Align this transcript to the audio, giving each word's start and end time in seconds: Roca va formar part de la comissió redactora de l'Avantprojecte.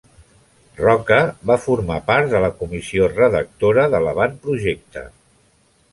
Roca 0.79 1.17
va 1.51 1.57
formar 1.65 1.99
part 2.09 2.33
de 2.33 2.41
la 2.45 2.51
comissió 2.63 3.11
redactora 3.13 3.87
de 3.95 4.03
l'Avantprojecte. 4.07 5.05